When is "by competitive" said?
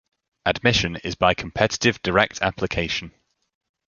1.13-2.01